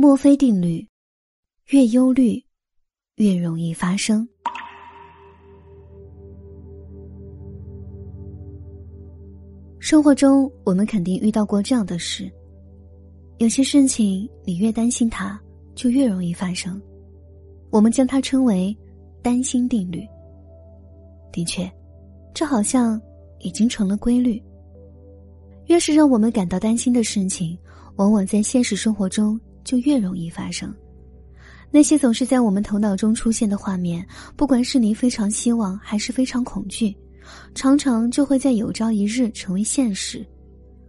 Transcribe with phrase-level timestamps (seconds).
[0.00, 0.88] 墨菲定律：
[1.66, 2.42] 越忧虑，
[3.16, 4.26] 越容易发生。
[9.78, 12.32] 生活中，我们肯定遇到过这样的事：
[13.40, 15.38] 有些事情，你越担心它，
[15.74, 16.80] 就越容易发生。
[17.68, 18.74] 我们将它称为
[19.20, 20.00] “担心定律”。
[21.30, 21.70] 的确，
[22.32, 22.98] 这好像
[23.40, 24.42] 已经成了规律。
[25.66, 27.58] 越是让我们感到担心的事情，
[27.96, 29.38] 往往在现实生活中。
[29.70, 30.74] 就越容易发生。
[31.70, 34.04] 那些总是在我们头脑中出现的画面，
[34.36, 36.92] 不管是你非常希望还是非常恐惧，
[37.54, 40.26] 常常就会在有朝一日成为现实。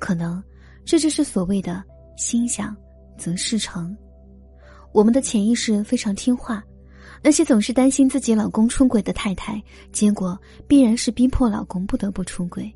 [0.00, 0.42] 可能
[0.84, 1.80] 这就是所谓的
[2.18, 2.76] “心想
[3.16, 3.96] 则事成”。
[4.92, 6.60] 我们的潜意识非常听话，
[7.22, 10.36] 那些总是担心自己老公出轨的太太，结果
[10.66, 12.68] 必然是逼迫老公不得不出轨。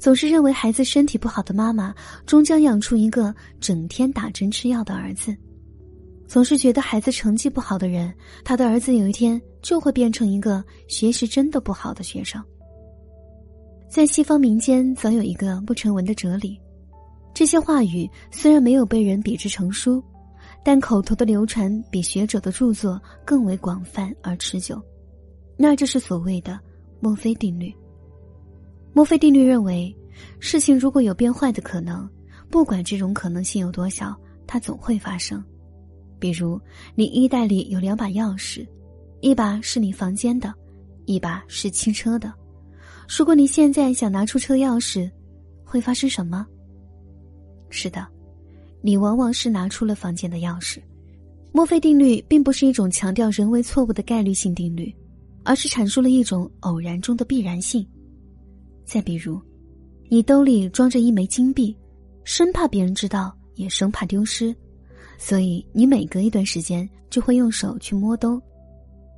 [0.00, 5.30] 总是认为孩子身体不好的妈妈，终将养出一个整天打针吃药的儿子；
[6.26, 8.10] 总是觉得孩子成绩不好的人，
[8.42, 12.42] 他的儿子有一天就会变成一个学习真的不好的学生。
[13.90, 16.58] 在西方民间，早有一个不成文的哲理：
[17.34, 20.02] 这些话语虽然没有被人笔制成书，
[20.64, 24.80] 但口头的流传比学者的著作更为广泛而持久。
[25.58, 26.58] 那就是所谓的
[27.00, 27.70] 墨菲定律。
[28.92, 29.94] 墨菲定律认为，
[30.38, 32.08] 事情如果有变坏的可能，
[32.50, 34.14] 不管这种可能性有多小，
[34.46, 35.42] 它总会发生。
[36.18, 36.60] 比如，
[36.94, 38.66] 你衣袋里有两把钥匙，
[39.20, 40.52] 一把是你房间的，
[41.06, 42.32] 一把是汽车的。
[43.08, 45.10] 如果你现在想拿出车钥匙，
[45.64, 46.46] 会发生什么？
[47.70, 48.06] 是的，
[48.82, 50.78] 你往往是拿出了房间的钥匙。
[51.52, 54.94] 墨菲定律并不是一种强调人为错误的概率性定律，
[55.44, 57.86] 而是阐述了一种偶然中的必然性。
[58.90, 59.40] 再比如，
[60.08, 61.76] 你兜里装着一枚金币，
[62.24, 64.52] 生怕别人知道，也生怕丢失，
[65.16, 68.42] 所以你每隔一段时间就会用手去摸兜，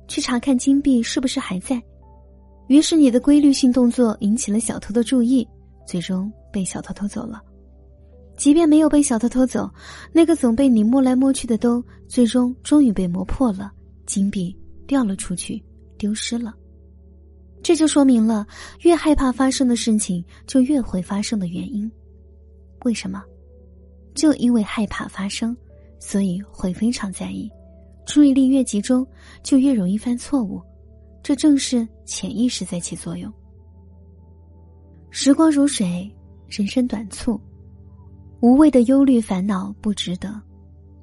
[0.07, 1.81] 去查看金币是不是还在。
[2.67, 5.47] 于是你的规律性动作引起了小偷的注意，
[5.87, 7.41] 最终被小偷偷走了。
[8.37, 9.67] 即便没有被小偷偷走，
[10.11, 13.71] 那个总被你摸来摸去的兜，最终终于被磨破了，
[14.05, 14.55] 金币
[14.85, 15.59] 掉了出去，
[15.97, 16.53] 丢失了。
[17.63, 18.45] 这就说明了，
[18.81, 21.89] 越害怕发生的事情，就越会发生的原因。
[22.83, 23.23] 为什么？
[24.13, 25.55] 就因为害怕发生，
[25.97, 27.49] 所以会非常在意，
[28.05, 29.07] 注意力越集中，
[29.41, 30.61] 就越容易犯错误。
[31.23, 33.31] 这正是潜意识在起作用。
[35.09, 36.13] 时光如水，
[36.49, 37.39] 人生短促，
[38.41, 40.29] 无谓的忧虑烦恼不值得，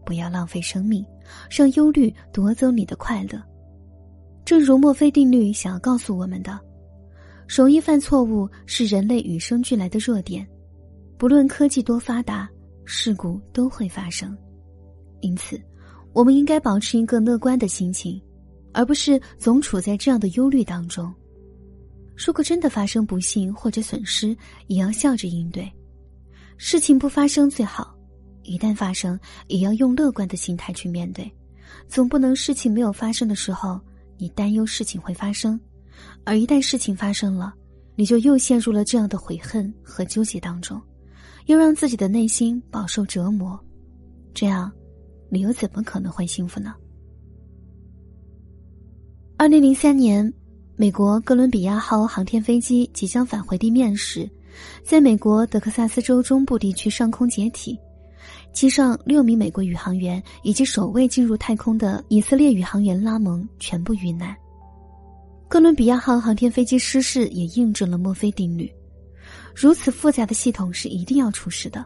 [0.04, 1.02] 不要浪费生命，
[1.50, 3.42] 让忧虑夺走你的快乐。
[4.44, 6.58] 正如墨菲定律想要告诉我们的，
[7.48, 10.46] 容易犯错误是人类与生俱来的弱点，
[11.16, 12.48] 不论科技多发达，
[12.84, 14.36] 事故都会发生。
[15.20, 15.60] 因此，
[16.12, 18.20] 我们应该保持一个乐观的心情，
[18.72, 21.12] 而不是总处在这样的忧虑当中。
[22.16, 24.36] 如果真的发生不幸或者损失，
[24.66, 25.70] 也要笑着应对。
[26.56, 27.94] 事情不发生最好，
[28.42, 31.30] 一旦发生，也要用乐观的心态去面对。
[31.88, 33.80] 总不能事情没有发生的时候。
[34.20, 35.58] 你担忧事情会发生，
[36.24, 37.54] 而一旦事情发生了，
[37.96, 40.78] 你就又陷入了这样的悔恨和纠结当中，
[41.46, 43.58] 又让自己的内心饱受折磨，
[44.34, 44.70] 这样，
[45.30, 46.74] 你又怎么可能会幸福呢？
[49.38, 50.30] 二零零三年，
[50.76, 54.30] 美国哥伦比亚号航天飞机即将返回地面时，
[54.84, 57.78] 在美国德克萨斯州中部地区上空解体。
[58.52, 64.36] 机上六名美国宇航员以及首位进入太空的以色列宇航员拉蒙全部遇难。
[65.48, 68.72] 哥伦比亚号航天飞机失事也印证了墨菲定律：
[69.54, 71.84] 如此复杂的系统是一定要出事的，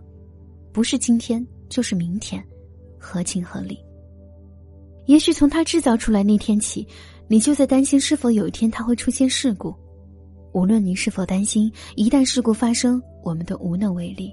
[0.73, 2.45] 不是今天就是明天，
[2.99, 3.79] 合情合理。
[5.07, 6.87] 也许从它制造出来那天起，
[7.29, 9.75] 你就在担心是否有一天它会出现事故。
[10.53, 14.33] 无论你是否担心，一旦事故发生，我们都无能为力。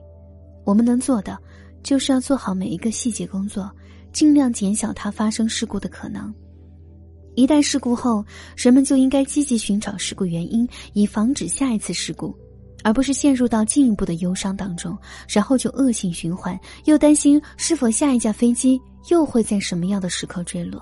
[0.66, 1.38] 我们能做的。
[1.84, 3.70] 就是要做好每一个细节工作，
[4.12, 6.34] 尽量减小它发生事故的可能。
[7.36, 8.26] 一旦事故后，
[8.58, 12.38] 人们就应该积极寻找事故原因，以防止下一次事故，
[12.84, 14.98] 而不是陷入到进一步的忧伤当中，
[15.30, 18.80] 然后就恶性循环，又担心是否下一架飞机
[19.10, 20.82] 又会在什么样的时刻坠落。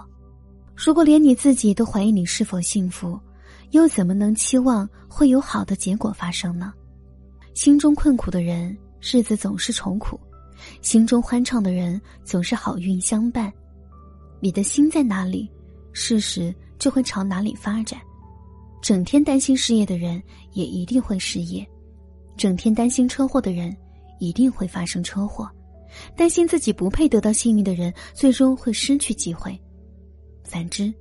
[0.75, 3.19] 如果连你自己都怀疑你是否幸福，
[3.72, 6.74] 又怎么能期望会有好的结果发生呢？
[7.54, 10.19] 心中困苦的人，日子总是愁苦。
[10.82, 13.52] 心中欢畅的人总是好运相伴，
[14.40, 15.50] 你的心在哪里，
[15.94, 18.00] 事实就会朝哪里发展。
[18.82, 20.22] 整天担心失业的人
[20.54, 21.68] 也一定会失业，
[22.38, 23.76] 整天担心车祸的人
[24.20, 25.50] 一定会发生车祸。
[26.16, 29.52] 担心自己不配得到幸运的人，最终会失去机会；
[30.44, 30.94] 反之，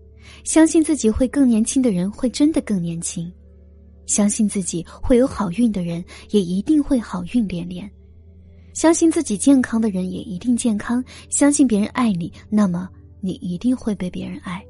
[0.44, 3.30] 相信自己会更年轻的人，会真的更年轻；
[4.06, 7.86] 相信自己会有好运的人，也一定会好运连连；
[8.78, 12.88] 相信自己健康的人，也一定健康；相信别人爱你，那么
[13.20, 14.64] 你一定会被别人爱。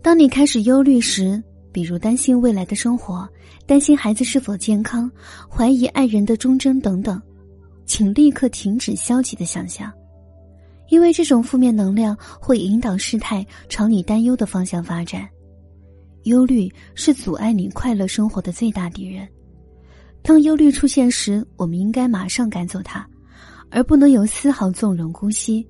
[0.00, 1.38] 当你开始忧虑时，
[1.70, 3.28] 比如担心未来的生活，
[3.66, 5.12] 担心孩子是否健康，
[5.50, 7.20] 怀疑爱人的忠贞等等，
[7.84, 9.92] 请立刻停止消极的想象，
[10.88, 15.28] 因为这种负面能量会引导事态朝你担忧的方向发展。
[16.22, 19.28] 忧虑是阻碍你快乐生活的最大敌人。
[20.22, 23.06] 当忧虑出现时，我们应该马上赶走它，
[23.70, 25.66] 而不能有丝毫纵容姑息。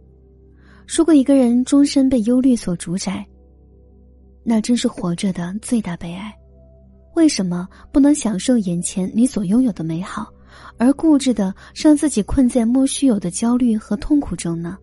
[0.86, 3.24] 如果一个人终身被忧虑所主宰，
[4.42, 6.34] 那真是活着的最大悲哀。
[7.14, 10.32] 为什么不能享受眼前你所拥有的美好，
[10.78, 14.76] 而固执的让自己困在莫须有的焦虑和痛苦中呢？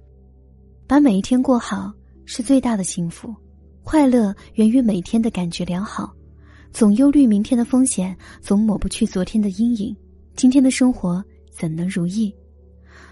[0.88, 1.92] 把每一天过好
[2.26, 3.36] 是最大的幸福，
[3.84, 6.14] 快乐源于每天的感觉良好。
[6.78, 9.98] 总忧虑明天的风险，总抹不去昨天的阴影，
[10.36, 12.32] 今天的生活怎能如意？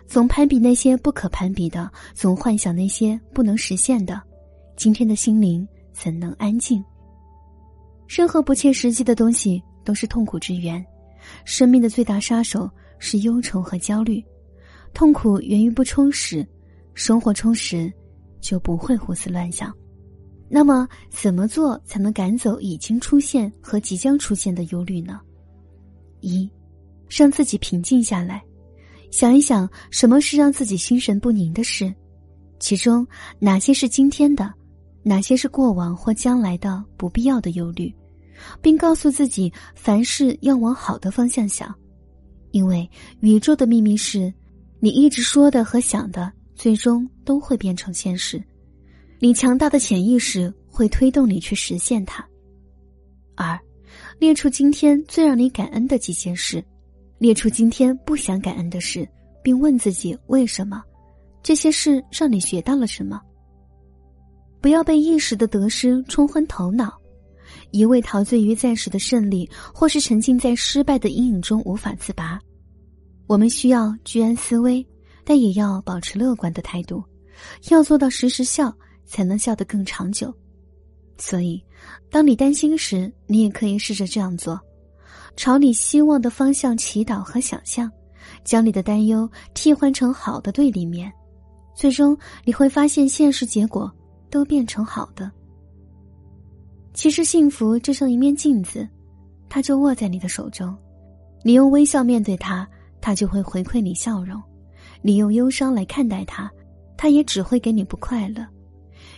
[0.06, 4.22] 总攀比那些不可攀比的，总幻想那些不能实现的，
[4.78, 5.68] 今天的心灵。
[5.94, 6.84] 怎能安静？
[8.08, 10.86] 任何不切实际的东西都是痛苦之源。
[11.44, 12.70] 生命的最大杀手
[13.00, 14.24] 是忧愁和焦虑。
[14.94, 16.48] 痛苦源于不充实，
[16.94, 17.92] 生活充实，
[18.42, 19.76] 就不会胡思乱想。
[20.48, 25.20] 那么，怎么做才能赶走已经出现和即将出现的忧虑呢？
[26.22, 26.50] 一，
[27.10, 28.44] 让自己平静下来，
[29.12, 31.94] 想一想什么是让自己心神不宁的事，
[32.60, 33.06] 其中
[33.40, 34.54] 哪些是今天的。
[35.08, 37.94] 哪些是过往或将来的不必要的忧虑，
[38.60, 41.72] 并告诉自己凡事要往好的方向想，
[42.50, 42.90] 因为
[43.20, 44.34] 宇宙的秘密是，
[44.80, 48.44] 你一直说的和想的，最终都会变成现实。
[49.20, 52.26] 你强大的潜意识会推动你去实现它。
[53.36, 53.58] 二，
[54.20, 56.64] 列出今天最让你感恩的几件事，
[57.18, 59.08] 列出今天不想感恩的事，
[59.42, 60.84] 并问自己为什么，
[61.42, 63.22] 这些事让你学到了什么。
[64.62, 66.94] 不要被一时的得失冲昏头脑，
[67.72, 72.40] 一味陶醉于暂时的胜利，或是沉浸在失败的阴影中无法自拔。
[73.28, 74.86] 我们需要居安思危，
[75.24, 77.04] 但也要保持乐观的态度，
[77.70, 78.76] 要做到时时笑，
[79.06, 80.34] 才能笑得更长久。
[81.18, 81.64] 所以，
[82.10, 84.60] 当你担心时，你也可以试着这样做：
[85.36, 87.92] 朝你希望的方向祈祷和想象，
[88.44, 91.12] 将你的担忧替换成好的对立面，
[91.74, 93.92] 最终你会发现现实结果。
[94.32, 95.32] 都变成好的。
[96.94, 98.86] 其实幸福就像一面镜子，
[99.48, 100.76] 它就握在你的手中。
[101.42, 102.68] 你用微笑面对它，
[103.00, 104.38] 它就会回馈你笑容；
[105.02, 106.52] 你用忧伤来看待它，
[106.98, 108.46] 它也只会给你不快乐。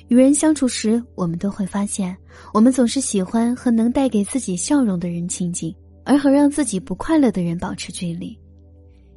[0.10, 2.16] 与人相处时，我们都会发现，
[2.54, 5.76] 我们总是喜欢和能带给自己笑容的人亲近，
[6.06, 8.38] 而和让自己不快乐的人保持距离。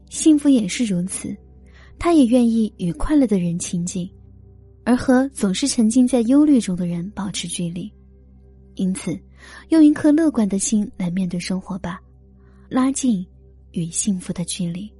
[0.08, 1.36] 幸福也是如此，
[1.98, 4.10] 他也愿意与快乐的人亲近。
[4.82, 7.92] 而和总是沉浸在忧虑中的人保持距离，
[8.74, 9.16] 因此，
[9.68, 12.00] 用一颗乐观的心来面对生活吧，
[12.68, 13.24] 拉近
[13.72, 14.90] 与幸福的距离。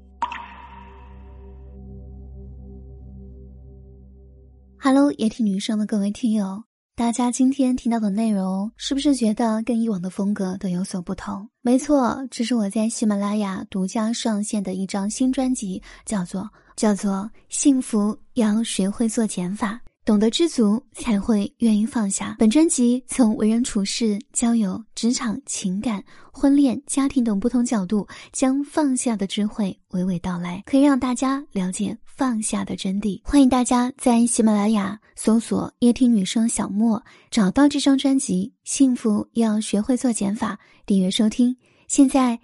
[4.82, 6.64] Hello，也挺女生的各位听友，
[6.96, 11.46] 大家今天听到的内容是不是觉得跟以往的风格都有所不同？
[11.60, 16.48] 没错，这是我在喜马拉雅独家上线的一张新专辑，叫做。
[16.76, 19.78] 叫做幸福，要学会做减法，
[20.10, 22.34] 懂得知足，才会愿意放下。
[22.36, 26.02] 本专辑从为人处事、交友、职场、情感、
[26.32, 33.20] 婚恋、家庭等不同角度，将放下的智慧娓娓道来，可以让大家了解放下的真谛。
[33.22, 37.00] 欢迎大家在喜马拉雅搜索“夜听女生小莫”，
[37.30, 40.54] 找到这张专辑《幸福要学会做减法》，
[40.86, 41.56] 订阅收听。
[41.86, 42.36] 现在